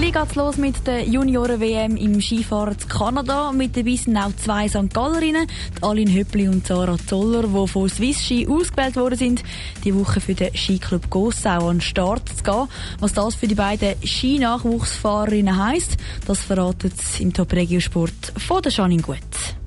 [0.00, 3.52] Gleich geht's los mit der Junioren-WM im Skifahren zu Kanada.
[3.52, 4.94] Mit dabei sind auch zwei St.
[4.94, 9.42] Gallerinnen, die Aline Höppli und Sarah Zoller, die von Swiss Ski ausgewählt worden sind,
[9.84, 12.68] die Woche für den Skiclub Gossau an den Start zu gehen.
[13.00, 19.02] Was das für die beiden Ski-Nachwuchsfahrerinnen heisst, das verratet im Top Regiosport von der Janine
[19.02, 19.18] Gut.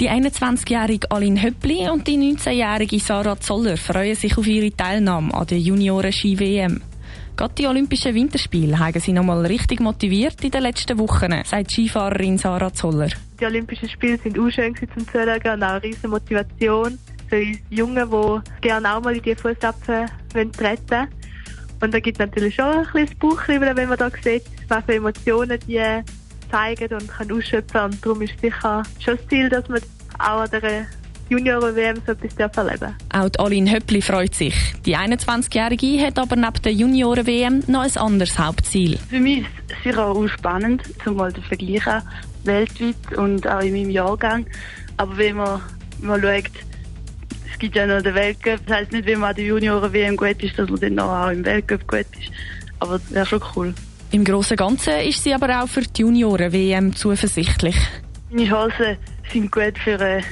[0.00, 5.46] Die 21-jährige Aline Höppli und die 19-jährige Sarah Zoller freuen sich auf ihre Teilnahme an
[5.46, 6.80] der Junioren-Ski-WM.
[7.36, 11.70] Gerade die Olympischen Winterspiele haben sie noch mal richtig motiviert in den letzten Wochen, sagt
[11.72, 13.08] Skifahrerin Sarah Zoller.
[13.40, 17.58] Die Olympischen Spiele sind auch schön zum Zuschauen und auch eine riesige Motivation für uns
[17.70, 21.08] Jungen, die gerne auch mal in die Fußstapfen treten wollen.
[21.80, 24.94] Und da gibt es natürlich schon ein bisschen Bauchkribbeln, wenn man da sieht, was für
[24.94, 25.82] Emotionen die
[26.50, 27.80] zeigen und kann ausschöpfen.
[27.80, 29.80] Und darum ist sicher schon das Ziel, dass man
[30.18, 30.86] auch an der
[31.32, 34.54] Junioren-WM so etwas erleben Auch die Aline Höppli freut sich.
[34.84, 38.98] Die 21-Jährige hat aber neben der Junioren-WM noch ein anderes Hauptziel.
[39.08, 42.02] Für mich ist es sicher auch spannend, zum mal zu vergleichen,
[42.44, 44.46] weltweit und auch in meinem Jahrgang.
[44.98, 45.62] Aber wenn man
[46.02, 46.52] mal schaut,
[47.50, 50.42] es gibt ja noch den Weltcup, das heisst nicht, wenn man an der Junioren-WM gut
[50.42, 52.30] ist, dass man dann auch im Weltcup gut ist.
[52.78, 53.74] Aber das wäre schon cool.
[54.10, 57.76] Im Großen und Ganzen ist sie aber auch für die Junioren-WM zuversichtlich.
[58.30, 58.98] Meine Chancen
[59.32, 60.22] sind gut für eine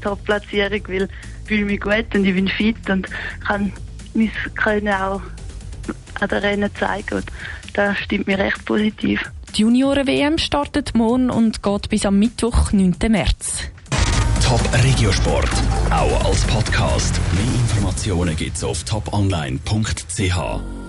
[0.00, 3.08] Top-Platzierung, weil ich fühle mich gut und ich bin fit und
[3.46, 3.72] kann
[4.14, 5.22] mein Können auch
[6.20, 7.16] an den Rennen zeigen.
[7.16, 7.26] Und
[7.74, 9.20] das stimmt mir recht positiv.
[9.56, 12.94] Die Junioren-WM startet morgen und geht bis am Mittwoch, 9.
[13.08, 13.62] März.
[14.44, 15.50] Top Regiosport,
[15.90, 17.20] auch als Podcast.
[17.32, 20.87] Mehr Informationen gibt's auf toponline.ch.